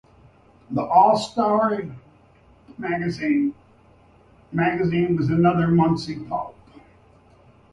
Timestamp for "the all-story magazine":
0.71-3.53